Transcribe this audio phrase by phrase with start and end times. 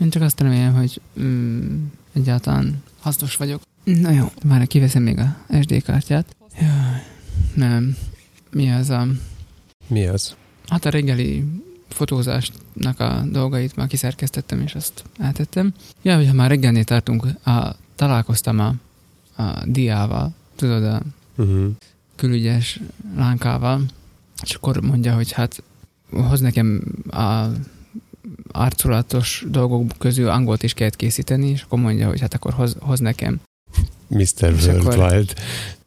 [0.00, 3.62] Én csak azt remélem, hogy mm, egyáltalán hasznos vagyok.
[3.84, 6.36] Na jó, már kiveszem még a SD kártyát.
[6.60, 7.02] Jaj,
[7.54, 7.96] nem.
[8.50, 9.06] Mi az a...
[9.86, 10.36] Mi az?
[10.68, 11.44] Hát a reggeli
[11.88, 15.74] fotózásnak a dolgait már kiszerkesztettem, és azt eltettem.
[16.02, 18.74] Ja, hogyha már reggelnél tartunk, a, találkoztam a,
[19.42, 21.02] a diával, tudod, a
[21.38, 21.70] Uh-huh.
[22.14, 22.80] külügyes
[23.16, 23.84] lánkával,
[24.42, 25.62] és akkor mondja, hogy hát
[26.10, 27.46] hoz nekem a
[28.58, 33.00] arculatos dolgok közül angolt is kellett készíteni, és akkor mondja, hogy hát akkor hoz, hoz
[33.00, 33.40] nekem.
[34.06, 34.54] Mr.
[34.66, 35.32] Worldwide.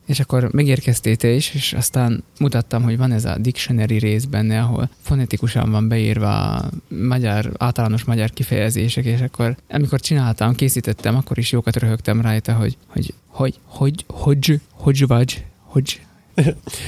[0.05, 4.61] És akkor megérkeztél te is, és aztán mutattam, hogy van ez a dictionary rész benne,
[4.61, 11.37] ahol fonetikusan van beírva a magyar, általános magyar kifejezések, és akkor amikor csináltam, készítettem, akkor
[11.37, 16.01] is jókat röhögtem rajta, hogy hogy, hogy, hogy, hogy, hogy vagy, hogy.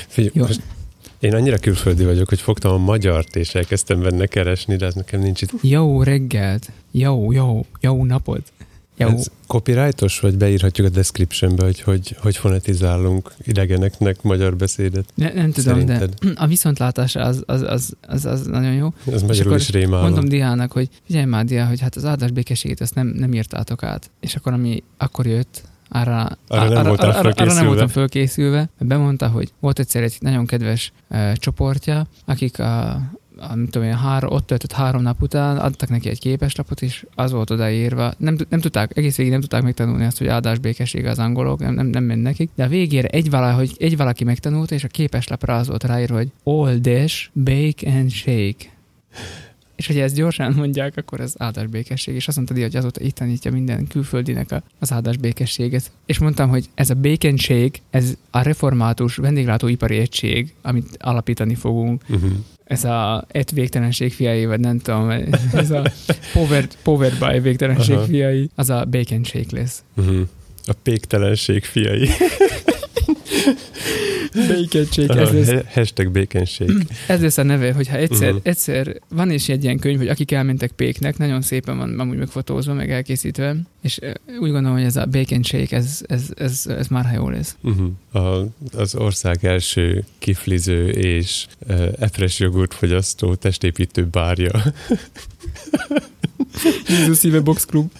[0.08, 0.62] Figyelj, most
[1.22, 5.22] én annyira külföldi vagyok, hogy fogtam a magyart, és elkezdtem benne keresni, de ez nekem
[5.22, 5.52] nincs itt.
[5.62, 8.52] Jó reggelt, jó, jó, jó napot.
[8.98, 9.08] Jó.
[9.08, 15.06] Ez copyrightos, vagy beírhatjuk a descriptionbe, hogy, hogy hogy fonetizálunk idegeneknek magyar beszédet?
[15.16, 16.14] Ne, nem tudom, Szerinted?
[16.14, 18.94] de a viszontlátásra az, az, az, az, az nagyon jó.
[19.12, 20.06] Ez magyarul is rémálom.
[20.06, 23.84] Mondom Diának, hogy figyelj már Diá, hogy hát az áldás békességét ezt nem, nem írtátok
[23.84, 24.10] át.
[24.20, 25.62] És akkor ami akkor jött,
[25.92, 27.68] arra, Arra nem voltál arra, arra nem fölkészülve.
[27.68, 28.70] voltam fölkészülve.
[28.80, 32.90] Bemondta, hogy volt egyszer egy nagyon kedves uh, csoportja, akik a,
[33.38, 37.06] a nem tudom, én, három, ott töltött három nap után, adtak neki egy képeslapot, és
[37.16, 38.14] az volt odaírva.
[38.18, 41.74] Nem, nem tudták, egész végig nem tudták megtanulni azt, hogy áldás békesség az angolok, nem,
[41.74, 42.50] nem, nem ment nekik.
[42.56, 46.32] De a végére egy, valahogy, egy valaki megtanulta, és a képeslapra az volt ráírva, hogy
[46.44, 48.70] all dash, bake and shake.
[49.82, 52.16] És hogyha ezt gyorsan mondják, akkor ez áldás békesség.
[52.16, 55.92] És azt mondta, hogy azóta itt tanítja minden külföldinek az áldás békességet.
[56.06, 56.98] És mondtam, hogy ez a
[57.36, 62.04] shake, ez a református vendéglátóipari egység, amit alapítani fogunk.
[62.10, 62.32] Uh-huh.
[62.64, 65.10] Ez a et végtelenség fiai, vagy nem tudom,
[65.54, 65.92] ez a
[66.34, 68.06] powered, powered by végtelenség Aha.
[68.06, 69.84] fiai, az a bacon shake lesz.
[69.96, 70.28] Uh-huh.
[70.66, 72.08] A péktelenség fiai.
[74.92, 76.70] Shake, ez lesz, Hashtag baconség.
[77.08, 78.42] ez lesz a neve, hogyha egyszer, uh-huh.
[78.44, 82.74] egyszer van is egy ilyen könyv, hogy akik elmentek péknek, nagyon szépen van amúgy megfotózva,
[82.74, 84.00] meg elkészítve, és
[84.40, 85.08] úgy gondolom, hogy ez a
[85.42, 87.56] shake, ez, ez, ez, ez már jó lesz.
[87.62, 88.26] Uh-huh.
[88.26, 94.52] A, az ország első kifliző és uh, epres jogurt fogyasztó testépítő bárja.
[96.88, 97.92] Jézus szíve box club.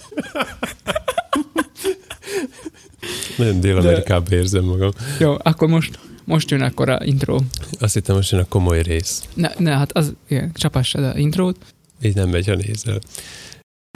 [3.36, 4.90] Nagyon Dél-Amerikában érzem magam.
[5.18, 7.38] Jó, akkor most, most jön akkor a intro.
[7.80, 9.22] Azt hittem, most jön a komoly rész.
[9.34, 11.56] Ne, ne hát az, igen, csapassad a intrót.
[12.02, 12.98] Így nem megy, ha nézel.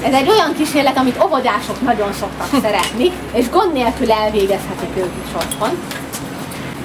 [0.03, 5.35] Ez egy olyan kísérlet, amit óvodások nagyon szoktak szeretni, és gond nélkül elvégezhetik ők is
[5.35, 5.71] otthon.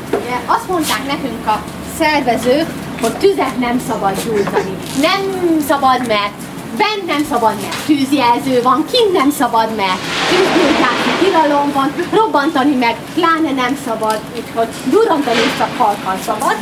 [0.07, 1.63] Ugye azt mondták nekünk a
[1.97, 2.67] szervezők,
[3.01, 4.75] hogy tüzet nem szabad gyújtani.
[5.01, 5.21] Nem
[5.67, 9.99] szabad, mert bent nem szabad, mert tűzjelző van, kint nem szabad, mert
[10.29, 16.55] tűzgyújtási tilalom van, robbantani meg pláne nem szabad, úgyhogy durrantani is csak halkan szabad.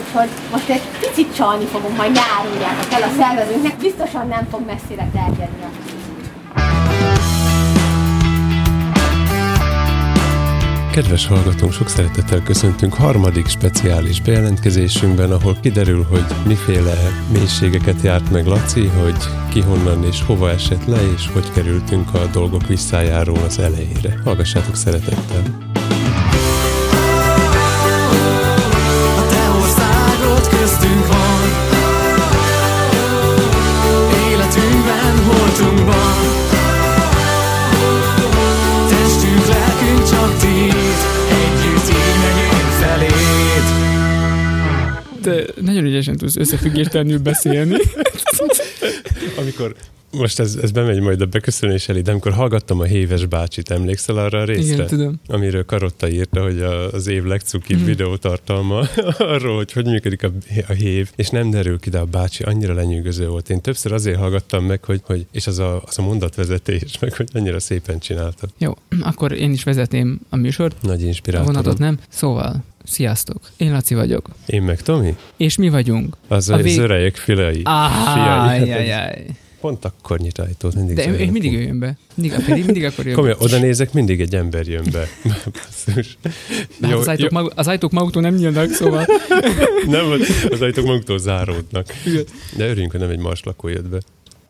[0.00, 5.08] Úgyhogy most egy picit csalni fogunk majd nyáruljátok el a szervezőnknek, biztosan nem fog messzire
[5.12, 5.93] terjedni a
[10.94, 16.94] Kedves hallgatónk, sok szeretettel köszöntünk harmadik speciális bejelentkezésünkben, ahol kiderül, hogy miféle
[17.32, 19.16] mélységeket járt meg Laci, hogy
[19.50, 24.20] ki honnan és hova esett le, és hogy kerültünk a dolgok visszájáról az elejére.
[24.24, 25.73] Hallgassátok szeretettel!
[45.74, 47.76] Nagyon ügyesen tudsz összefüggértelenül beszélni.
[49.38, 49.74] Amikor
[50.10, 54.16] most ez, ez bemegy majd a beköszönés elé, de amikor hallgattam a Héves bácsit, emlékszel
[54.18, 54.74] arra a részre?
[54.74, 55.20] Igen, tudom.
[55.26, 57.86] Amiről Karotta írta, hogy a, az év legcukibb Mhm.
[57.86, 58.78] videótartalma
[59.18, 60.30] arról, hogy hogy működik a,
[60.68, 63.50] a hév, és nem derül ki, de a bácsi annyira lenyűgöző volt.
[63.50, 67.28] Én többször azért hallgattam meg, hogy, hogy és az a, az a mondatvezetés, meg hogy
[67.32, 68.48] annyira szépen csinálta.
[68.58, 70.82] Jó, akkor én is vezetném a műsort.
[70.82, 71.46] Nagy A inspirátor.
[71.46, 71.98] vonatot nem.
[72.08, 73.40] Szóval, sziasztok.
[73.56, 74.28] Én Laci vagyok.
[74.46, 75.16] Én meg Tomi?
[75.36, 76.16] És mi vagyunk?
[76.28, 77.60] Az A vég- örejek filai.
[77.64, 78.90] Áj, Fiai.
[78.90, 79.24] áj.
[79.60, 81.96] Pont akkor nyit ajtót, mindig De ő mindig jöjjön be.
[82.14, 83.14] Mindig, pedig mindig akkor jön.
[83.14, 85.08] Komolyan, oda nézek, mindig egy ember jön be.
[86.80, 89.06] Hát az, ajtók Mag, az ajtók maguktól nem nyílnak, szóval
[89.86, 90.04] Nem,
[90.50, 91.86] az ajtók maguktól záródnak.
[92.56, 93.98] De örüljünk, hogy nem egy más lakó jött be.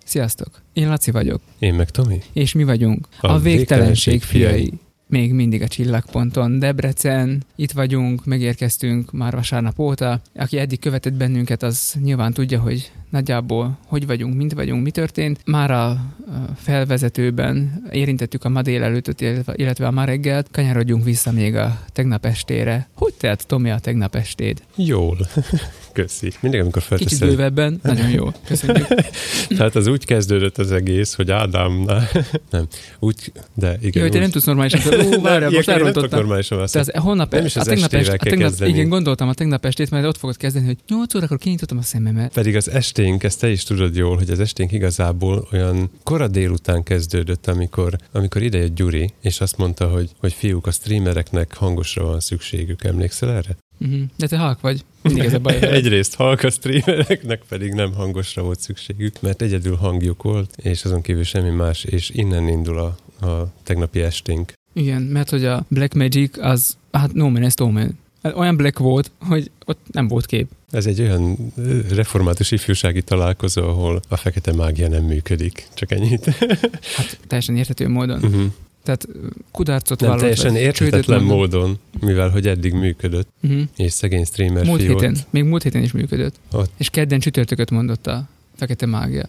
[0.05, 0.49] sziasztok.
[0.73, 1.41] Én Laci vagyok.
[1.59, 2.19] Én meg Tomi?
[2.33, 4.51] És mi vagyunk a, A a végtelenség végtelenség fiai.
[4.53, 4.73] fiai.
[5.07, 6.59] Még mindig a csillagponton.
[6.59, 10.21] Debrecen, itt vagyunk, megérkeztünk már vasárnap óta.
[10.35, 15.41] Aki eddig követett bennünket, az nyilván tudja, hogy nagyjából hogy vagyunk, mint vagyunk, mi történt.
[15.45, 21.55] Már a a felvezetőben érintettük a ma délelőttöt, illetve- a ma reggelt, kanyarodjunk vissza még
[21.55, 22.89] a tegnap estére.
[22.95, 24.63] Hogy telt, Tomi, a tegnap estéd?
[24.77, 25.19] Jól.
[25.93, 26.33] Köszi.
[26.41, 27.29] Mindig, amikor Kicsit felteszed.
[27.29, 28.33] bővebben, nagyon jó.
[28.47, 28.87] Köszönjük.
[29.57, 32.09] Tehát az úgy kezdődött az egész, hogy Ádámnál,
[32.51, 32.67] nem,
[32.99, 33.91] úgy, de igen.
[33.95, 34.81] Jó, hogy te úgy, nem tudsz normálisan.
[35.05, 36.19] Ó, várjál, most elrontottam.
[36.19, 36.89] normálisan válaszolni.
[36.89, 39.35] az holnap, Nem is a az tegnap, est, estével a kell tegnap, igen, gondoltam a
[39.35, 42.33] tegnap estét, majd ott fogod kezdeni, hogy 8 órakor kinyitottam a szememet.
[42.33, 42.71] Pedig az
[43.05, 47.97] esténk, ezt te is tudod jól, hogy az esténk igazából olyan kora délután kezdődött, amikor,
[48.13, 52.85] amikor idejött Gyuri, és azt mondta, hogy, hogy fiúk, a streamereknek hangosra van szükségük.
[52.85, 53.57] Emlékszel erre?
[53.81, 54.01] Uh-huh.
[54.17, 54.85] De te halk vagy.
[55.03, 55.57] Mindig ez a baj.
[55.81, 61.01] Egyrészt halk a streamereknek pedig nem hangosra volt szükségük, mert egyedül hangjuk volt, és azon
[61.01, 62.97] kívül semmi más, és innen indul a,
[63.27, 64.53] a tegnapi esténk.
[64.73, 67.99] Igen, mert hogy a Black Magic az, hát no man, ez no man.
[68.35, 70.49] Olyan black volt, hogy ott nem volt kép.
[70.71, 71.53] Ez egy olyan
[71.95, 75.67] református ifjúsági találkozó, ahol a fekete mágia nem működik.
[75.75, 76.25] Csak ennyit.
[76.97, 78.25] Hát teljesen érthető módon.
[78.25, 78.45] Uh-huh.
[78.83, 79.09] Tehát
[79.51, 83.63] kudarcot Nem, teljesen érthetetlen módon, mivel hogy eddig működött, Uh-huh.
[83.77, 86.35] és szegény streamer Múlt fiú ott- héten, még múlt héten is működött.
[86.53, 86.71] Ott.
[86.77, 89.29] És kedden csütörtököt mondott a fekete mágia.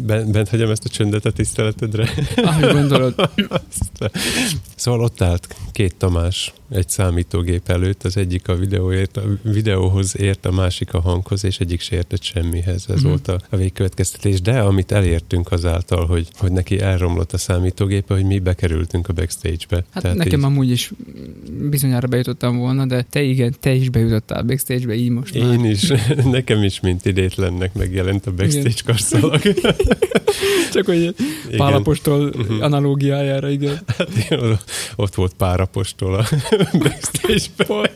[0.00, 2.08] Bent, bent hagyom ezt a csöndet a tiszteletedre.
[2.36, 3.14] Ahogy gondolod.
[4.76, 10.46] Szóval ott állt két Tamás egy számítógép előtt, az egyik a, videóért, a videóhoz ért,
[10.46, 12.84] a másik a hanghoz, és egyik se értett semmihez.
[12.88, 13.08] Ez Mhm.
[13.08, 14.40] volt a, a végkövetkeztetés.
[14.40, 19.84] De amit elértünk azáltal, hogy, hogy neki elromlott a számítógépe, hogy mi bekerültünk a backstage-be.
[19.90, 20.90] Hát Tehát nekem így, amúgy is
[21.70, 25.52] bizonyára bejutottam volna, de te igen, te is bejutottál backstage-be, így most már.
[25.52, 25.92] én is,
[26.38, 29.40] nekem is, mint idétlennek megjelent a backstage karszalag.
[30.72, 31.14] Csak hogy Igen.
[31.56, 32.62] Pálapostól Mhm.
[32.62, 33.78] analógiájára, igen.
[33.86, 34.58] Hát, igen,
[34.96, 35.34] ott volt
[35.72, 36.24] párapostól a
[36.78, 37.90] backstage-ben.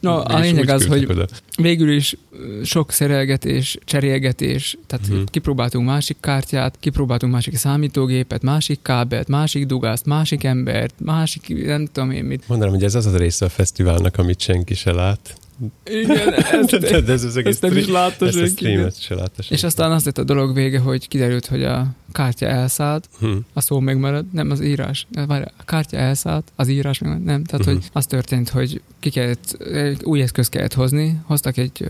[0.00, 1.26] No, a lényeg az, hogy oda.
[1.56, 2.16] végül is
[2.64, 5.22] sok szerelgetés, cserélgetés, tehát Mhm.
[5.24, 12.10] kipróbáltunk másik kártyát, kipróbáltunk másik számítógépet, másik kábelt, másik dugást, másik embert, másik nem tudom
[12.10, 12.48] én mit.
[12.48, 15.34] Mondanám, hogy ez az a része a fesztiválnak, amit senki se lát.
[15.84, 18.54] Igen, ezt, De, de ez az egész ezt nem is látta ezt a senki.
[18.54, 19.54] streamet se látta senki.
[19.54, 23.36] És aztán az lett a dolog vége, hogy kiderült, hogy a kártya elszállt, Hm.
[23.52, 25.06] a szó megmarad, nem az írás.
[25.26, 27.44] Várj, a kártya elszállt, az írás megmarad, nem.
[27.44, 27.74] Tehát, Mhm.
[27.74, 31.86] hogy az történt, hogy ki kellett, egy új eszközt kellett hozni, hoztak egy,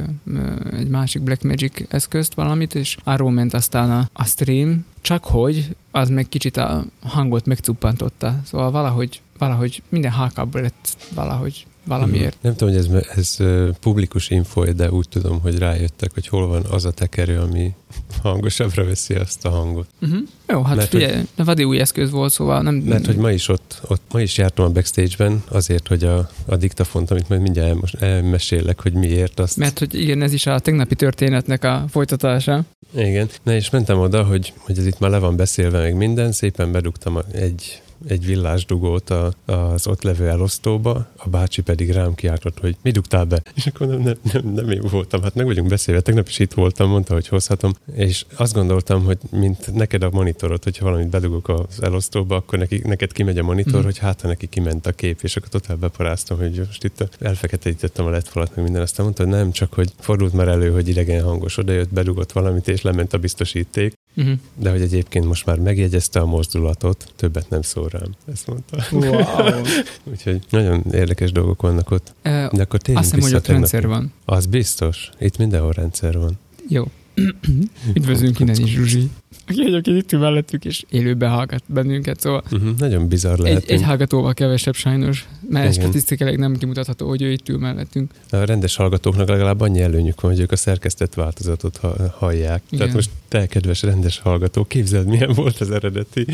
[0.79, 6.09] egy másik Blackmagic eszközt, valamit, és arról ment aztán a, a stream, csak hogy az
[6.09, 8.41] meg kicsit a hangot megcuppantotta.
[8.45, 12.37] Szóval valahogy, valahogy minden hákább lett valahogy valamiért.
[12.41, 13.37] Nem tudom, hogy ez, ez
[13.81, 17.75] publikus info, de úgy tudom, hogy rájöttek, hogy hol van az a tekerő, ami
[18.23, 19.87] hangosabbra veszi azt a hangot.
[20.01, 20.19] Uh-huh.
[20.49, 21.45] Jó, hát Mert figyelj, hogy...
[21.45, 22.75] vadi új eszköz volt, szóval nem...
[22.75, 26.57] Mert hogy ma is ott, ott ma is jártam a backstage-ben, azért, hogy a, a
[26.57, 29.57] diktafont, amit majd mindjárt elmos, elmesélek, hogy miért azt.
[29.57, 32.65] Mert hogy igen, ez is a tegnapi történetnek a folytatása.
[32.97, 33.29] Igen.
[33.43, 36.73] Na és mentem oda, hogy, hogy ez itt már le van beszélve, meg minden, szépen
[36.73, 42.77] bedugtam egy egy villásdugót a, az ott levő elosztóba, a bácsi pedig rám kiáltott, hogy
[42.83, 43.43] mi dugtál be?
[43.55, 46.53] És akkor nem, nem, nem, nem én voltam, hát meg vagyunk beszélve, tegnap is itt
[46.53, 51.49] voltam, mondta, hogy hozhatom, és azt gondoltam, hogy mint neked a monitorod, hogyha valamit bedugok
[51.49, 53.85] az elosztóba, akkor neki, neked kimegy a monitor, mm.
[53.85, 58.07] hogy hát ha neki kiment a kép, és akkor totál beparáztam, hogy most itt elfeketítettem
[58.07, 60.89] a lett falat, meg minden, aztán mondta, hogy nem, csak hogy fordult már elő, hogy
[60.89, 64.39] idegen hangos odajött, bedugott valamit, és lement a biztosíték, Uh-huh.
[64.55, 68.15] de hogy egyébként most már megjegyezte a mozdulatot, többet nem szól rám.
[68.33, 68.85] Ezt mondta.
[68.91, 69.63] Wow.
[70.13, 72.13] Úgyhogy nagyon érdekes dolgok vannak ott.
[72.25, 74.13] Uh, De akkor térjünk azt hiszem, hogy ott rendszer van.
[74.25, 75.11] Az biztos.
[75.19, 76.39] Itt mindenhol rendszer van.
[76.69, 76.85] Jó.
[77.95, 79.11] Üdvözlünk innen is, Zsuzsi.
[79.47, 83.65] Aki egyébként itt ül mellettük, és élőben hallgat bennünket, szóval Uh-huh, nagyon bizarr egy, lehet.
[83.71, 85.85] egy hallgatóval kevesebb sajnos, mert Igen.
[85.85, 88.11] statisztikailag nem kimutatható, hogy ő itt ül mellettünk.
[88.31, 92.63] A rendes hallgatóknak legalább annyi előnyük van, hogy ők a szerkesztett változatot ha- hallják.
[92.67, 92.79] Igen.
[92.79, 96.27] Tehát most te, kedves rendes hallgató, képzeld, milyen volt az eredeti.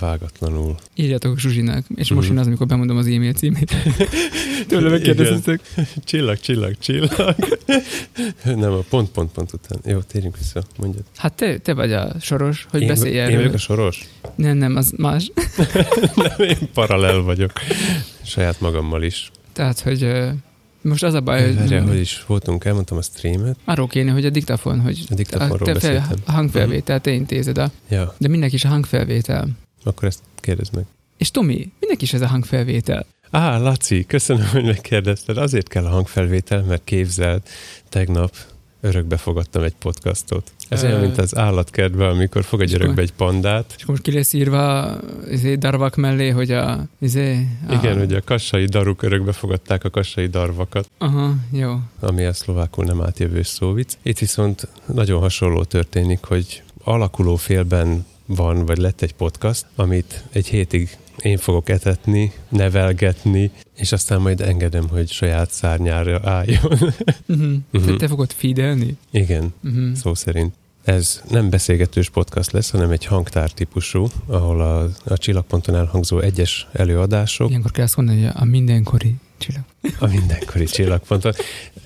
[0.00, 0.74] Vágatlanul.
[0.94, 3.72] Írjátok Zsuzsinak, és most jön az, amikor bemondom az e-mail címét.
[4.68, 5.60] Tőle megkérdeztetek.
[6.04, 7.34] Csillag, csillag, csillag.
[8.44, 9.78] nem, a pont, pont, pont után.
[9.84, 11.04] Jó, térjünk vissza, mondjad.
[11.16, 13.36] Hát te, te vagy a soros, hogy én, beszélj Én erről.
[13.36, 14.04] vagyok a soros?
[14.34, 15.30] Nem, nem, az más.
[16.16, 17.52] Nem, én paralel vagyok.
[18.22, 19.30] Saját magammal is.
[19.52, 20.08] Tehát, hogy
[20.80, 23.56] most az a baj, Várjál, hogy hogy is voltunk, elmondtam a streamet.
[23.64, 27.70] arról kéne, hogy a diktafon, hogy A diktafonról te fel, a hangfelvétel, te intézed a,
[27.88, 29.48] Ja, de mindenki is a hangfelvétel.
[29.84, 30.84] akkor ezt kérdezd meg.
[31.16, 33.06] És Tomi, mindenki is ez a hangfelvétel.
[33.30, 35.36] Á, Laci, köszönöm, hogy megkérdezted.
[35.36, 37.42] Azért kell a hangfelvétel, mert képzeld,
[37.88, 38.34] tegnap
[38.86, 40.52] örökbe fogadtam egy podcastot.
[40.68, 43.74] Ez olyan, mint az állatkertben, amikor akkor- örökbe egy pandát.
[43.76, 44.96] És most ki lesz írva
[45.30, 46.86] izé, darvak mellé, hogy a...
[46.98, 51.78] Izé, a Igen, hogy a kassai daruk örökbe fogadták a kassai darvakat, Aha, jó.
[52.00, 53.96] ami a szlovákul nem átjövő szóvic.
[54.02, 60.46] Itt viszont nagyon hasonló történik, hogy alakuló félben van, vagy lett egy podcast, amit egy
[60.46, 66.62] hétig én fogok etetni, nevelgetni, és aztán majd engedem, hogy saját szárnyára álljon.
[67.26, 67.56] Uh-huh.
[67.72, 67.96] Te, Mhm.
[67.96, 68.96] te fogod feedelni?
[69.10, 69.92] Igen, Uh-huh.
[69.94, 70.54] szó szerint.
[70.84, 76.66] Ez nem beszélgetős podcast lesz, hanem egy hangtár típusú, ahol a, a csillagponton elhangzó egyes
[76.72, 79.62] előadások, Ilyenkor kell azt mondani, hogy a mindenkori csillag.
[79.98, 81.32] a mindenkori csillagponton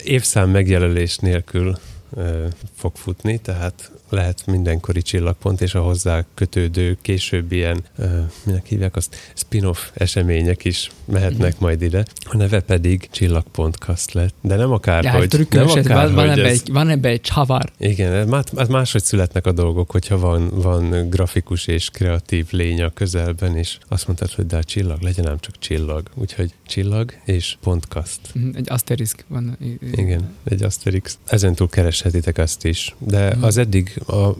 [0.05, 1.79] évszám megjelölés nélkül
[2.15, 8.05] ö, fog futni, tehát lehet mindenkori csillagpont, és a hozzá kötődő később ilyen, ö,
[8.45, 11.65] minek hívják azt, spin-off események is mehetnek Mhm.
[11.65, 12.05] majd ide.
[12.25, 16.29] A neve pedig csillagpontkast lett, de nem akár, hogy, hát trükkös, nem akár, van, van,
[16.29, 17.73] hogy ebbe ez, egy, van ebbe egy csavar.
[17.79, 23.57] igen, ez máshogy születnek a dolgok, hogyha van, van grafikus és kreatív lény a közelben,
[23.57, 26.09] és azt mondtad, hogy de a csillag, legyen ám csak csillag.
[26.15, 28.21] Úgyhogy csillag és podcast.
[28.35, 29.59] Mhm, Egy asterisk van.
[29.93, 31.19] Igen, egy Asterix.
[31.27, 32.95] Ezentúl kereshetitek azt is.
[32.99, 33.45] De Mhm.
[33.45, 34.37] az eddig a,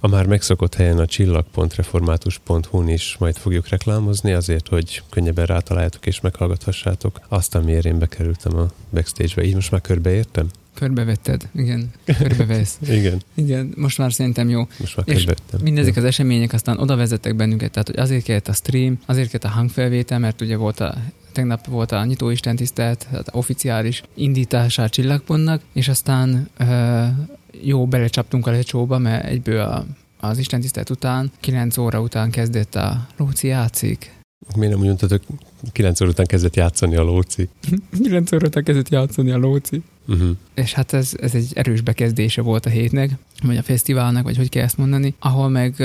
[0.00, 6.20] a már megszokott helyen a csillag.református.hu-n is majd fogjuk reklámozni, azért, hogy könnyebben rátaláljátok és
[6.20, 9.44] meghallgathassátok azt, amiért én bekerültem a backstage-be.
[9.44, 10.48] Így most már körbeértem?
[10.74, 11.90] Körbevetted, igen.
[12.04, 12.78] Körbevesz.
[12.88, 14.68] Igen, Igen, most már szerintem jó.
[14.78, 15.26] most már És.
[15.62, 19.44] Mindezek az események aztán oda vezettek bennünket, tehát hogy azért kellett a stream, azért kellett
[19.44, 20.94] a hangfelvétel, mert ugye volt a
[21.32, 26.48] tegnap volt a nyitó istentisztelt, tehát oficiális indítása a csillagpontnak, és aztán
[27.62, 29.84] jó belecsaptunk a lecsóba, mert egyből a,
[30.20, 34.20] az istentisztelt után, 9 óra után kezdett a Lóci játszik.
[34.56, 35.20] Miért nem úgy mondtad,
[35.72, 37.48] 9 óra után kezdett játszani a lóci?
[38.02, 39.82] 9 óra után kezdett játszani a Lóci.
[40.08, 40.36] Uh-huh.
[40.54, 43.10] És hát ez, ez egy erős bekezdése volt a hétnek,
[43.42, 45.76] vagy a fesztiválnak, vagy hogy kell ezt mondani, ahol meg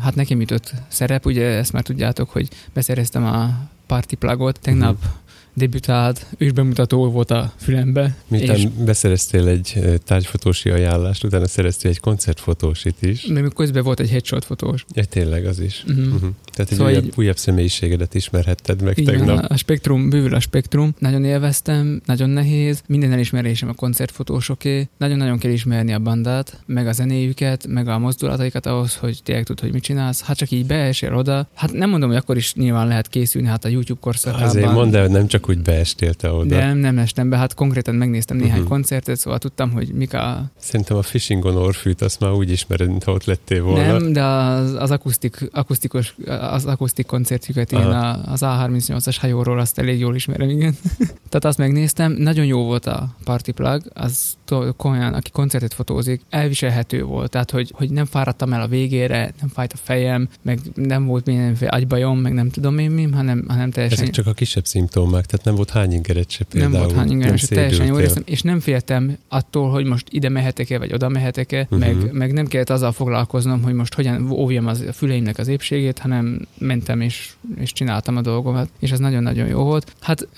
[0.00, 5.21] hát nekem jutott szerep, ugye ezt már tudjátok, hogy beszereztem a party plugot, tegnap uh-huh.
[5.54, 8.16] Debütált, ősbemutató volt a fülembe.
[8.28, 13.26] Miután és beszereztél egy tárgyfotósi ajánlást, utána szereztél egy koncertfotósit is.
[13.26, 14.84] még közben volt egy headshot fotós.
[14.94, 15.84] Ja, tényleg az is.
[15.88, 16.04] Uh-huh.
[16.04, 16.30] Uh-huh.
[16.52, 19.50] Tehát egy Szóval újabb, így- újabb személyiségedet ismerhetted meg Így van, tegnap.
[19.50, 20.94] a spektrum, bővül a spektrum.
[20.98, 22.82] Nagyon élveztem, nagyon nehéz.
[22.86, 24.88] Minden elismerésem a koncertfotósoké.
[24.98, 29.60] Nagyon-nagyon kell ismerni a bandát, meg a zenéjüket, meg a mozdulataikat ahhoz, hogy tényleg tud,
[29.60, 30.22] hogy mit csinálsz.
[30.22, 31.48] Hát csak így beesél oda.
[31.54, 34.48] Hát nem mondom, hogy akkor is nyilván lehet készülni, hát a YouTube korszakában.
[34.48, 36.56] Azért mondd el, nem csak úgy beestél te oda.
[36.56, 38.68] Nem, nem estem be, hát konkrétan megnéztem néhány uh-huh.
[38.68, 40.50] koncertet, szóval tudtam, hogy mik a...
[40.58, 43.98] Szerintem a Fishing on Orfűt azt már úgy ismered, mintha ott lettél volna.
[43.98, 47.88] Nem, de az, az akusztik, akusztikus, az akusztik koncertjüket, Aha.
[47.88, 50.76] a, az A38-as hajóról azt elég jól ismerem, igen.
[51.28, 54.36] Tehát azt megnéztem, nagyon jó volt a Party Plug, az
[54.76, 59.48] komolyan, aki koncertet fotózik, elviselhető volt, tehát hogy, hogy nem fáradtam el a végére, nem
[59.48, 63.70] fájt a fejem, meg nem volt mindenféle agybajom, meg nem tudom én mi, hanem, hanem
[63.70, 66.84] teljesen Ezek csak a kisebb szimptomák, tehát nem volt hány ingeret se nem például.
[66.84, 68.00] volt hány ingeres, nem teljesen jó szédültél.
[68.00, 71.78] éreztem, és nem féltem attól, hogy most ide mehetek-e, vagy oda mehetek-e, uh-huh.
[71.78, 75.98] meg, meg nem kellett azzal foglalkoznom, hogy most hogyan óvjam az a füleimnek az épségét,
[75.98, 79.94] hanem mentem és, és csináltam a dolgomat, és ez nagyon-nagyon jó volt.
[80.00, 80.28] Hát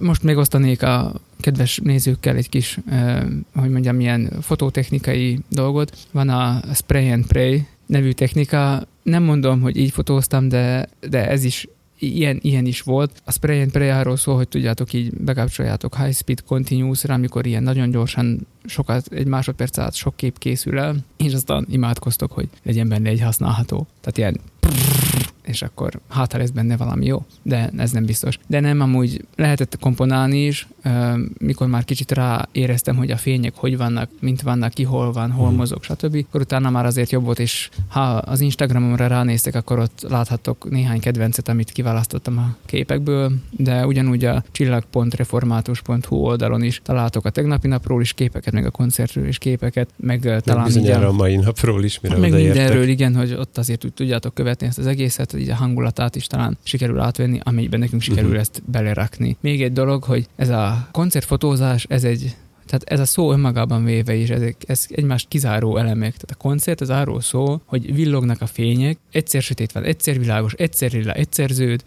[0.00, 2.78] most még osztanék a kedves nézőkkel egy kis,
[3.54, 5.96] hogy mondjam, milyen fototechnikai dolgot.
[6.10, 8.86] Van a Spray and Pray nevű technika.
[9.02, 13.22] Nem mondom, hogy így fotóztam, de, de ez is ilyen, ilyen is volt.
[13.24, 17.62] A spray and pray arról szól, hogy tudjátok így bekapcsoljátok high speed continuous-ra, amikor ilyen
[17.62, 22.88] nagyon gyorsan sokat, egy másodperc alatt sok kép készül el, és aztán imádkoztok, hogy legyen
[22.88, 23.86] benne egy használható.
[24.00, 24.40] Tehát ilyen
[25.46, 28.38] és akkor hát ha lesz benne valami jó, de ez nem biztos.
[28.46, 30.68] De nem, amúgy lehetett komponálni is,
[31.38, 35.48] mikor már kicsit ráéreztem, hogy a fények hogy vannak, mint vannak, ki hol van, hol
[35.48, 35.56] Mhm.
[35.56, 36.24] mozog, stb.
[36.28, 41.00] Akkor utána már azért jobb volt, és ha az Instagramomra ránéztek, akkor ott láthattok néhány
[41.00, 48.00] kedvencet, amit kiválasztottam a képekből, de ugyanúgy a csillag.református.hu oldalon is találtok a tegnapi napról
[48.00, 52.16] is képeket, meg a koncertről is képeket, meg talán bizonyára a- mai napról is, mire
[52.16, 55.54] meg mindenről, igen, hogy ott azért úgy tudjátok követni ezt az egészet, hogy így a
[55.54, 58.40] hangulatát is talán sikerül átvenni, amelyben nekünk sikerül uh-huh.
[58.40, 59.36] ezt belerakni.
[59.40, 62.36] Még egy dolog, hogy ez a koncertfotózás, ez egy
[62.66, 66.12] tehát ez a szó önmagában véve is, ezek, ez egymást kizáró elemek.
[66.12, 70.52] Tehát a koncert az arról szól, hogy villognak a fények, egyszer sötét van, egyszer világos,
[70.52, 71.82] egyszer lila, egyszer zöld.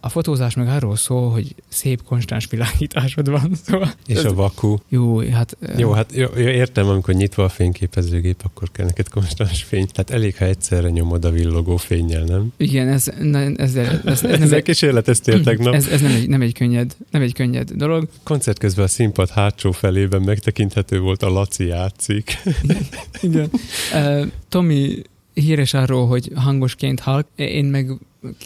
[0.00, 3.50] A fotózás meg arról szól, hogy szép konstans világításod van.
[3.66, 4.76] Szóval És ez, a vaku.
[4.88, 9.86] jó, hát Jó, hát jó, értem, amikor nyitva a fényképezőgép, akkor kell neked konstans fény.
[9.92, 12.52] Tehát elég, ha egyszerre nyomod a villogó fényjel, nem?
[12.56, 15.74] igen, ez, ne, ez, ez, ez, ez, nem, kísérleteztél tegnap.
[15.74, 18.08] ez, ez nem, egy, nem, egy könnyed, nem egy könnyed dolog.
[18.22, 22.38] Koncert közben a színpad hátsó felé tévében megtekinthető volt a Laci játszik.
[23.22, 23.50] Igen.
[23.94, 25.02] Uh, Tomi
[25.34, 27.90] híres arról, hogy hangosként halk, én meg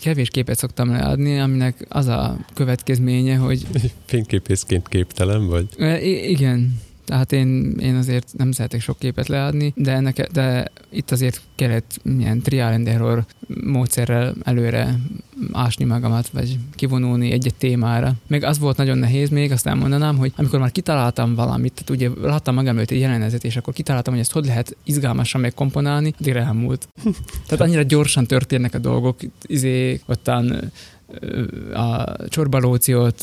[0.03, 3.67] kevés képet szoktam leadni, aminek az a következménye, hogy
[4.05, 5.69] Fényképészként képtelen vagy?
[6.03, 11.11] i- igen, tehát én, én azért nem szeretek sok képet leadni, de, ennek, de itt
[11.11, 13.25] azért kellett ilyen trial and error
[13.65, 14.99] módszerrel előre
[15.53, 18.13] ásni magamat, vagy kivonulni egy-egy témára.
[18.27, 22.29] Meg az volt nagyon nehéz még, azt elmondanám, hogy amikor már kitaláltam valamit, tehát ugye
[22.29, 26.35] láttam magam előtt egy jelenetet, és akkor kitaláltam, hogy ezt hogy lehet izgalmasan megkomponálni, addig
[26.35, 26.89] elmúlt.
[27.47, 29.17] Tehát annyira gyorsan történnek a dolgok,
[29.47, 30.71] izé, ottan
[31.75, 33.23] a csorbalóciót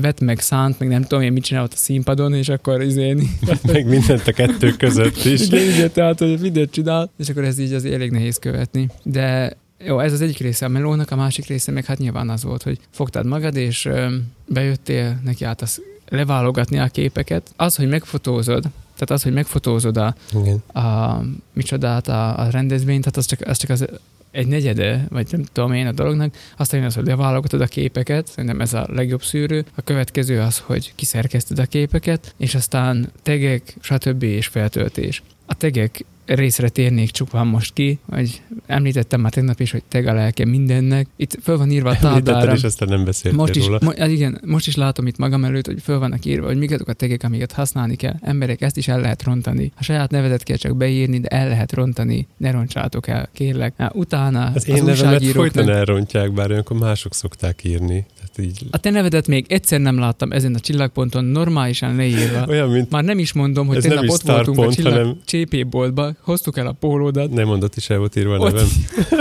[0.00, 3.28] vett meg szánt, meg nem tudom én mit csinál ott a színpadon, és akkor izén
[3.62, 5.46] Meg mindent a kettő között is.
[5.46, 8.88] igen, igen, tehát hogy videót csinál, és akkor ez így az elég nehéz követni.
[9.02, 12.44] De jó, ez az egyik része a melónak, a másik része meg hát nyilván az
[12.44, 14.14] volt, hogy fogtad magad, és ö,
[14.46, 17.52] bejöttél neki az leválogatni a képeket.
[17.56, 18.62] Az, hogy megfotózod,
[18.92, 20.84] tehát az, hogy megfotózod a, Igen.
[20.84, 21.20] a
[21.52, 23.86] micsodát, a, a rendezvényt, tehát az csak, az csak az
[24.30, 28.26] egy negyede, vagy nem tudom én a dolognak, aztán jön az, hogy leválogatod a képeket,
[28.26, 29.64] szerintem ez a legjobb szűrő.
[29.74, 34.22] A következő az, hogy kiszerkezted a képeket, és aztán tegek, stb.
[34.22, 35.22] és feltöltés.
[35.46, 40.12] A tegek részre térnék csupán most ki, hogy említettem már tegnap is, hogy teg a
[40.12, 41.06] lelke mindennek.
[41.16, 42.52] Itt föl van írva a táblára.
[42.52, 43.78] és aztán nem beszéltél Most is, róla.
[43.82, 46.70] mo- hát igen, most is látom itt magam előtt, hogy föl vannak írva, hogy mik
[46.72, 48.14] azok a tegek, amiket használni kell.
[48.20, 49.72] Emberek, ezt is el lehet rontani.
[49.78, 52.26] A saját nevedet kell csak beírni, de el lehet rontani.
[52.36, 53.74] Ne roncsátok el, kérlek.
[53.76, 58.06] Hát, utána Az az, én nevemet folyton elrontják, bár olyankor mások szokták írni.
[58.16, 62.44] Tehát így A te nevedet még egyszer nem láttam ezen a csillagponton normálisan leírva.
[62.48, 66.13] olyan, mint Már nem is mondom, hogy tegnap ott voltunk a Starpont, csillag hanem- csépéboltba,
[66.20, 68.68] hoztuk el a pólódat, nem mondott is el volt írva a Ott- nevem.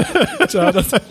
[0.51, 1.01] Csárat.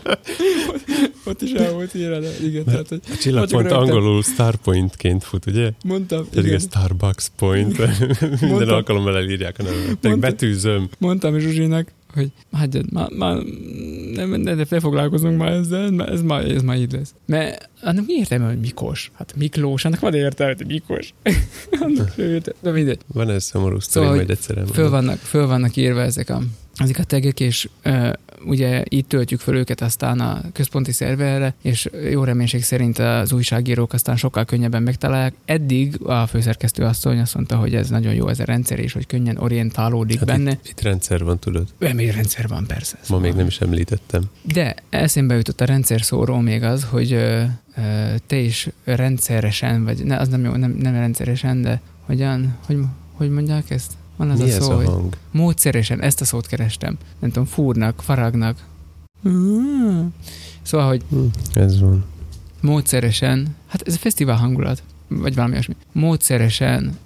[1.25, 5.71] Ott is el volt írva, igen, tehát, hogy A csillagpont angolul Starpointként fut, ugye?
[5.85, 7.79] mondtam, Pedig igen, Starbucks Point.
[8.21, 8.75] Minden Mondtam.
[8.75, 9.87] alkalommal elírják a nevemet.
[9.87, 10.21] Mondtam.
[10.21, 10.89] betűzöm.
[10.99, 13.37] mondtam Zsuzsinak, hogy hagyjad, már, már
[14.15, 17.15] nem, nem, de felfoglalkozunk már ezzel, mert ez már, ez már így lesz.
[17.27, 19.11] Mert annak mi értelme, hogy Mikos?
[19.15, 21.15] Hát Miklós, annak van értelme, hogy Mikos.
[21.85, 23.01] annak értelme, de mindegy.
[23.07, 24.83] Van ez szomorú sztori, Szóval, majd egyszer elmondom.
[24.83, 26.43] Föl vannak, föl vannak írva ezek a,
[26.77, 28.13] ezek a tegek, és uh,
[28.45, 33.93] ugye így töltjük föl őket aztán a központi szerverre, és jó reménység szerint az újságírók
[33.93, 35.35] aztán sokkal könnyebben megtalálják.
[35.45, 39.07] Eddig a főszerkesztő asszony azt mondta, hogy ez nagyon jó ez a rendszer, és hogy
[39.07, 40.51] könnyen orientálódik Hát benne.
[40.51, 41.67] Itt, itt rendszer van, tudod.
[41.95, 42.99] Még rendszer van, persze.
[43.09, 44.23] Ma még nem is említettem.
[44.43, 47.43] De eszembe jutott a rendszer szóról még az, hogy ö,
[47.77, 52.79] ö, te is rendszeresen, vagy ne, az nem jó, nem, nem rendszeresen, de hogyan, hogy,
[53.13, 53.93] hogy mondják ezt?
[54.23, 55.17] Van az Mi a ez szó, a hogy hang?
[55.31, 56.97] módszeresen, ezt a szót kerestem.
[57.19, 58.65] Nem tudom, fúrnak, faragnak.
[60.63, 62.05] Szóval, hogy Hm, ez van.
[62.61, 66.99] módszeresen, hát ez a fesztivál hangulat, vagy valami olyasmi, módszeresen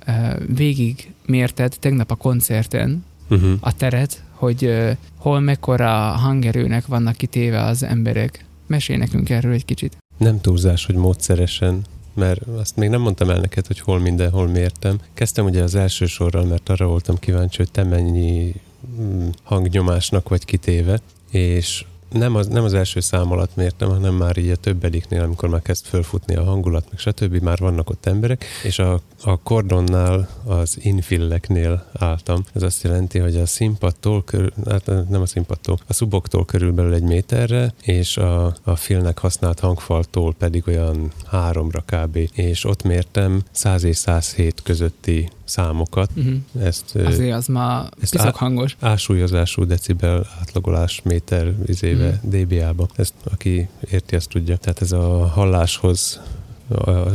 [0.54, 3.52] végig mérted tegnap a koncerten Uh-huh.
[3.60, 4.72] a teret, hogy
[5.16, 8.44] hol mekkora hangerőnek vannak kitéve az emberek.
[8.66, 9.96] Mesélj nekünk erről egy kicsit.
[10.18, 11.84] Nem túlzás, hogy módszeresen,
[12.16, 15.00] mert azt még nem mondtam el neked, hogy hol mindenhol mértem.
[15.14, 18.54] Kezdtem ugye az első sorral, mert arra voltam kíváncsi, hogy te mennyi
[19.00, 21.00] mm, hangnyomásnak vagy kitéve,
[21.30, 25.48] és nem az, nem az első szám alatt mértem, hanem már így a többediknél, amikor
[25.48, 27.42] már kezd fölfutni a hangulat, meg stb.
[27.42, 32.44] már vannak ott emberek, és a, a kordonnál, az infilleknél álltam.
[32.52, 37.02] Ez azt jelenti, hogy a színpadtól, körül, hát nem a színpadtól, a szuboktól körülbelül egy
[37.02, 42.18] méterre, és a, a filmnek használt hangfaltól pedig olyan háromra kb.
[42.32, 46.10] És ott mértem 100 és 107 közötti számokat.
[46.16, 46.34] Uh-huh.
[46.62, 48.76] Ezt Azért az már ezt á- hangos.
[48.80, 52.36] ásúlyozású decibel átlagolás méter izéve Mhm.
[52.42, 52.88] dBA-ba.
[52.96, 54.56] Ezt aki érti, azt tudja.
[54.56, 56.20] Tehát ez a halláshoz,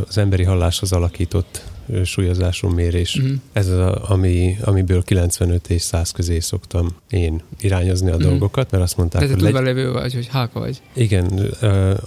[0.08, 1.64] az emberi halláshoz alakított
[2.04, 3.16] súlyozású mérés.
[3.16, 3.32] Uh-huh.
[3.54, 8.24] Ez az, a, ami, amiből 95 és 100 közé szoktam én irányozni a Mhm.
[8.24, 9.54] dolgokat, mert azt mondták, De te hogy legy...
[9.64, 10.82] levő vagy, hogy háka vagy.
[10.94, 11.50] igen,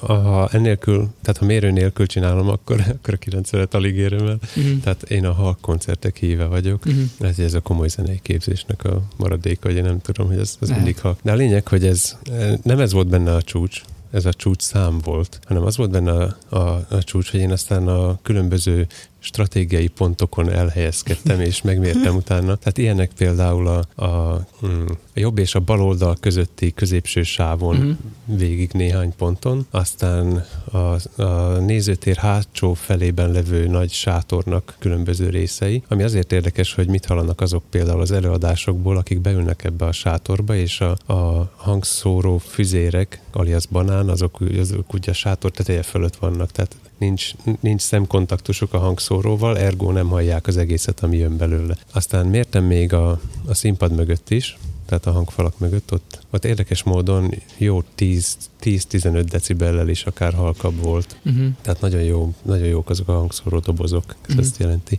[0.01, 4.39] ha ennélkül, tehát ha mérő nélkül csinálom, akkor, akkor a 90-et alig érem el.
[4.57, 4.81] Uh-huh.
[4.83, 6.87] Tehát én a halk koncertek híve vagyok.
[6.87, 7.03] Uh-huh.
[7.21, 10.69] Ez, ez a komoly zenei képzésnek a maradéka, hogy én nem tudom, hogy ez, ez
[10.69, 10.85] Lehet.
[10.85, 11.17] mindig ha.
[11.23, 12.17] De a lényeg, hogy ez
[12.63, 16.13] nem ez volt benne a csúcs, ez a csúcs szám volt, hanem az volt benne
[16.13, 18.87] a, a, a csúcs, hogy én aztán a különböző
[19.25, 22.55] stratégiai pontokon elhelyezkedtem, és megmértem utána.
[22.57, 27.77] Tehát ilyenek például a, a, mm, a jobb és a bal oldal közötti középső sávon
[27.77, 28.37] Mhm.
[28.39, 36.03] végig néhány ponton, aztán a, a nézőtér hátsó felében levő nagy sátornak különböző részei, ami
[36.03, 40.81] azért érdekes, hogy mit hallanak azok például az előadásokból, akik beülnek ebbe a sátorba, és
[40.81, 46.77] a, a hangszóró füzérek, alias banán, azok, azok ugye a sátor teteje fölött vannak, tehát
[46.99, 51.77] nincs, nincs szemkontaktusuk a hangszóró hangszóróval, ergo nem hallják az egészet, ami jön belőle.
[51.93, 56.83] Aztán mértem még a, a színpad mögött is, tehát a hangfalak mögött, ott, ott érdekes
[56.83, 61.17] módon jó 10 10-15 decibellel is akár halkabb volt.
[61.25, 61.47] Uh-huh.
[61.63, 64.39] Tehát nagyon, jó, nagyon jók azok a hangszóró dobozok, ez Mhm.
[64.39, 64.99] ezt jelenti.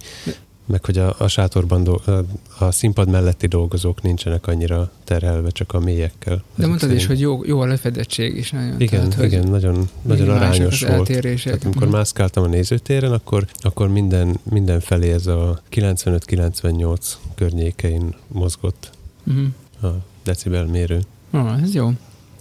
[0.67, 2.23] Meg hogy a, a sátorban, do, a,
[2.59, 6.43] a színpad melletti dolgozók nincsenek annyira terhelve, csak a mélyekkel.
[6.55, 7.19] De mondtad is, szerint.
[7.19, 8.81] hogy jó, jó a lefedettség is nagyon.
[8.81, 10.93] Igen, tehát, hogy igen, nagyon, nagyon arányos volt.
[10.93, 11.51] eltérések.
[11.51, 11.95] Tehát amikor Mhm.
[11.95, 18.89] mászkáltam a nézőtéren, akkor, akkor minden, minden felé ez a 95-98 környékein mozgott
[19.23, 19.45] Mhm.
[19.81, 19.87] a
[20.23, 21.01] decibel mérő.
[21.31, 21.91] Ah, ez jó.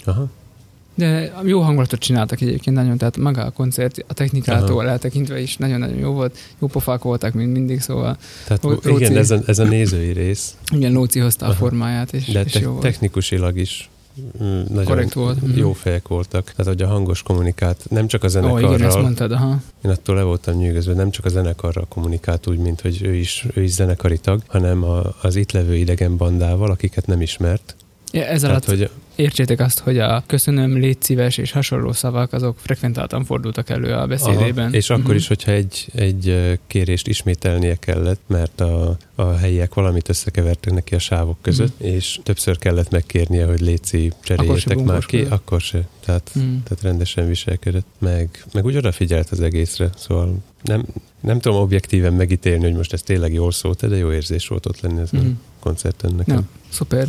[0.05, 0.27] Aha.
[0.95, 5.99] De jó hangulatot csináltak egyébként nagyon, tehát maga a koncert a technikától eltekintve is nagyon-nagyon
[5.99, 6.39] jó volt.
[6.59, 10.57] Jó pofák voltak, mint mindig, szóval Tehát Ó- igen, ez a, ez a nézői rész,
[10.73, 11.57] igen, Lóci hozta a Aha.
[11.59, 12.83] formáját, és, de és te, jó volt.
[12.83, 13.91] technikusilag is
[14.43, 15.43] mm, nagyon Korrekt volt.
[15.43, 15.59] Mhm.
[15.59, 16.53] jó fejek voltak.
[16.57, 19.61] Tehát, hogy a hangos kommunikált, nem csak a Ó, zenekarral, igen, ezt mondtad, aha.
[19.85, 23.47] én attól le voltam nyűgözve, nem csak a zenekarral kommunikált úgy, mint hogy ő is,
[23.55, 27.77] ő is zenekari tag, hanem a, az itt levő idegen bandával, akiket nem ismert.
[28.13, 32.33] Ja, ez Tehát, alatt hogy értsétek azt, hogy a köszönöm, légy szíves és hasonló szavak,
[32.33, 34.67] azok frekventáltan fordultak elő a beszédében.
[34.67, 35.15] Aha, és akkor Mhm.
[35.15, 40.99] is, hogyha egy, egy kérést ismételnie kellett, mert a, a helyiek valamit összekevertek neki a
[40.99, 45.89] sávok között, és többször kellett megkérnie, hogy léci cseréljétek már ki, akkor se.
[46.05, 46.45] Tehát, Mhm.
[46.45, 47.87] tehát rendesen viselkedett.
[47.99, 50.85] Meg, meg úgy odafigyelt az egészre, szóval nem,
[51.21, 54.81] nem tudom objektíven megítélni, hogy most ez tényleg jól szólt, de jó érzés volt ott
[54.81, 55.31] lenni ezen Mhm.
[55.31, 56.35] a koncerten nekem.
[56.37, 57.09] Ja, szuper.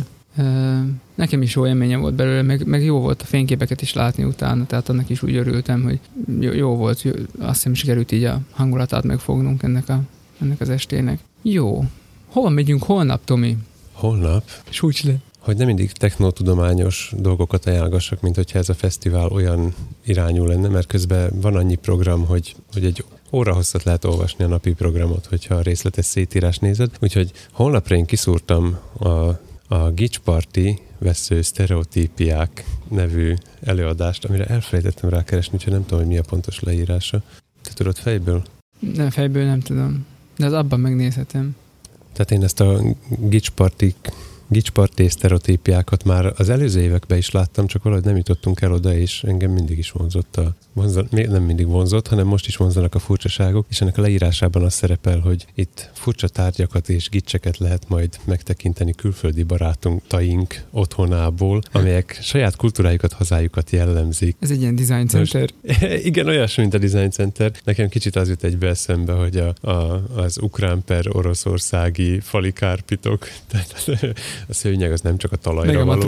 [1.14, 4.66] Nekem is jó élményem volt belőle, meg, meg jó volt a fényképeket is látni utána,
[4.66, 6.00] tehát annak is úgy örültem, hogy
[6.40, 10.00] jó, jó volt, jó, azt hiszem sikerült így a hangulatát megfognunk ennek, a,
[10.40, 11.18] ennek az estének.
[11.42, 11.84] Jó.
[12.26, 13.56] Hova megyünk holnap, Tomi?
[13.92, 15.14] Holnap Súcs le.
[15.38, 20.86] hogy nem mindig technotudományos dolgokat ajánlgassak, mint hogyha ez a fesztivál olyan irányú lenne, mert
[20.86, 25.54] közben van annyi program, hogy, hogy egy óra hosszat lehet olvasni a napi programot, hogyha
[25.54, 26.90] a részletes szétírás nézed.
[27.00, 29.08] Úgyhogy holnapra én kiszúrtam a,
[29.68, 36.18] a Gics Party vesző sztereotípiák nevű előadást, amire elfelejtettem rákeresni, úgyhogy nem tudom, hogy mi
[36.18, 37.22] a pontos leírása.
[37.62, 38.42] Te tudod fejből?
[38.94, 40.06] Nem, fejből nem tudom.
[40.36, 41.56] De az abban megnézhetem.
[42.12, 43.96] Tehát én ezt a gicspartik,
[44.48, 49.22] gicsparti sztereotípiákat már az előző években is láttam, csak valahogy nem jutottunk el oda, és
[49.22, 52.98] engem mindig is vonzott a, vonzon, még nem mindig vonzott, hanem most is vonzanak a
[52.98, 58.18] furcsaságok, és ennek a leírásában az szerepel, hogy itt furcsa tárgyakat és gicseket lehet majd
[58.24, 64.36] megtekinteni külföldi barátunk, taink otthonából, amelyek saját kultúrájukat, hazájukat jellemzik.
[64.40, 65.48] Ez egy ilyen design center.
[66.10, 67.52] Igen, olyasmi, mint a Design Center.
[67.64, 73.84] Nekem kicsit az jut egybe eszembe, hogy a, a, az ukrán per oroszországi falikárpitok, tehát
[74.48, 76.06] a szőnyeg az nem csak a talajra Meg a való.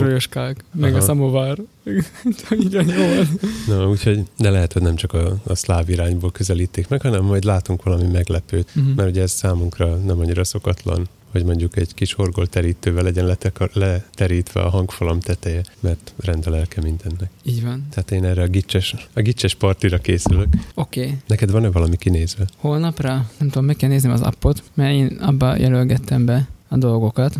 [0.72, 1.00] meg a Aha.
[1.00, 1.58] szamovár.
[2.62, 3.26] Így van, jó van.
[3.66, 7.44] Na, úgyhogy, de lehet, hogy nem csak a, a szláv irányból közelíték meg, hanem majd
[7.44, 8.88] látunk valami meglepőt, Mhm.
[8.96, 14.60] mert ugye ez számunkra nem annyira szokatlan, hogy mondjuk egy kis horgolterítővel legyen letekar, leterítve
[14.60, 17.30] a hangfalam teteje, mert rend a lelke mindennek.
[17.42, 17.86] Így van.
[17.90, 20.46] Tehát én erre a gicses, a gicses partira készülök.
[20.74, 21.00] Oké.
[21.02, 21.16] Okay.
[21.26, 22.44] Neked van-e valami kinézve?
[22.56, 27.34] Holnapra, nem tudom, meg kell néznem az appot, mert én abba jelölgettem be a dolgokat,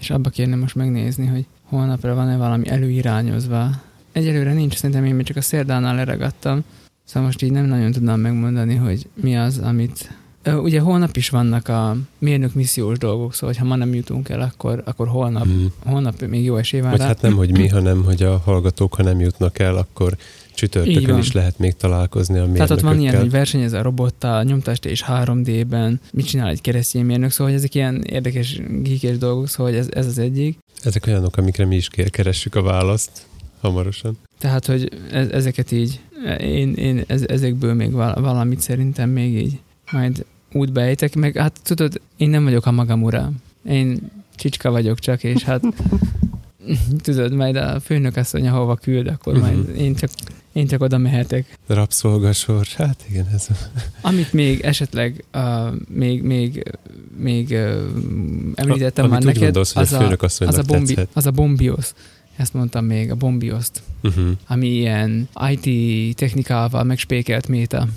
[0.00, 3.70] és abba kérném most megnézni, hogy holnapra van-e valami előirányozva.
[4.12, 6.64] Egyelőre nincs, szerintem én még csak a szerdánál leregadtam,
[7.04, 10.10] szóval most így nem nagyon tudnám megmondani, hogy mi az, amit...
[10.62, 14.82] Ugye holnap is vannak a mérnök missziós dolgok, szóval ha ma nem jutunk el, akkor,
[14.84, 15.64] akkor holnap, Mm.
[15.84, 17.06] holnap még jó esély van Vagy rá.
[17.06, 20.16] hát nem, hogy mi, hanem hogy a hallgatók, ha nem jutnak el, akkor
[20.56, 21.18] csütörtökön van.
[21.18, 22.76] is lehet még találkozni a Tehát mérnökökkel.
[22.76, 27.30] ott van ilyen, hogy versenyez a robottal, nyomtást és 3D-ben, mit csinál egy keresztény mérnök,
[27.30, 30.58] szóval hogy ezek ilyen érdekes, geekes dolgok, szóval hogy ez, ez az egyik.
[30.82, 33.10] Ezek olyanok, amikre mi is keressük a választ
[33.60, 34.18] hamarosan.
[34.38, 36.00] Tehát, hogy ez, ezeket így,
[36.40, 39.58] én, én ez, ezekből még val- valamit szerintem még így
[39.92, 43.30] majd útba ejtek, meg hát tudod, én nem vagyok a magam ura.
[43.68, 45.62] Én csicska vagyok csak, és hát
[47.02, 49.78] tudod, majd a főnök asszony, ahova küld, akkor majd Mhm.
[49.78, 50.10] én csak,
[50.56, 51.58] én csak oda mehetek.
[51.66, 53.52] Rabszolgasor, hát igen, ez a...
[54.00, 55.42] Amit még esetleg uh,
[55.88, 56.62] még, még,
[57.16, 57.80] még uh,
[58.54, 61.10] említettem Amit már neked, gondolsz, az a a, az, a bombi, tetszett.
[61.12, 61.94] az a bombiosz.
[62.36, 64.30] Ezt mondtam még, a bombioszt, Uh-huh.
[64.46, 67.88] ami ilyen IT technikával megspékelt méta.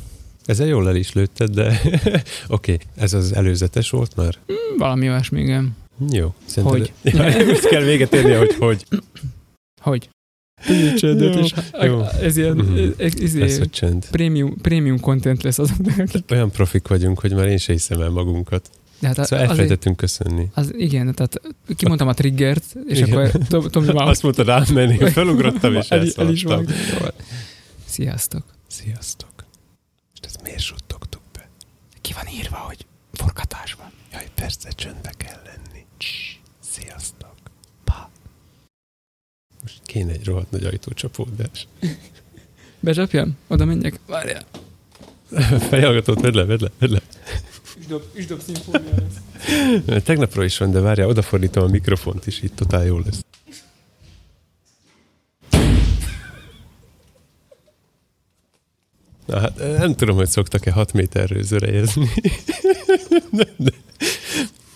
[0.45, 2.77] Ezzel jól el is lőtted, de oké, okay.
[2.95, 4.35] ez az előzetes volt már?
[4.45, 5.75] Hmm, Valami olyasmi, igen.
[6.11, 6.33] Jó.
[6.55, 6.91] Hogy?
[7.03, 8.85] Ja, most kell véget érni, hogy hogy.
[9.81, 10.09] Hogy?
[10.97, 11.53] Csendet, Jó, és
[12.21, 12.89] ez ilyen Mhm.
[12.97, 14.07] ez, ez, csend.
[14.11, 16.25] prémium, prémium content lesz azoknak, akik...
[16.31, 18.69] Olyan profik vagyunk, hogy már én se hiszem el magunkat.
[18.99, 20.49] De hát Szóval elfelejtettünk köszönni.
[20.53, 21.41] az, igen, tehát
[21.75, 23.11] kimondtam a triggert, és Igen.
[23.17, 26.45] akkor Tom- Tomi már Azt mondta rám menni, felugrottam és el, el is.
[27.85, 28.43] Sziasztok!
[28.67, 29.29] Sziasztok.
[30.13, 31.49] És ezt miért suttogtuk be?
[32.01, 33.91] ki van írva, hogy forgatás van.
[34.11, 35.85] Jaj, persze, csöndbe kell lenni.
[36.71, 37.33] Sziasztok.
[39.61, 41.67] Most kéne egy rohadt nagy ajtócsapódás.
[42.79, 43.37] Becsapjam?
[43.47, 43.99] Oda menjek?
[44.07, 44.45] Várjál.
[45.69, 47.01] Fejhallgatót vedd le, vedd le, vedd le.
[47.79, 50.03] Üsdob, üsdob szimfónia lesz.
[50.03, 53.23] Tegnapról is van, de várjál, odafordítom a mikrofont is, így totál jó lesz.
[59.25, 62.09] Na hát nem tudom, hogy szoktak-e 6 méterről zörejezni.
[63.31, 63.71] de, de,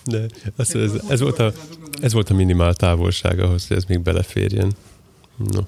[0.04, 1.52] de azt, ez, ez, volt a,
[2.00, 4.72] ez volt a minimál távolság ahhoz, hogy ez még beleférjen.
[5.36, 5.60] No.